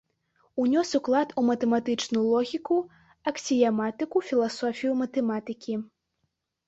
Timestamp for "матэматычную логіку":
1.49-2.77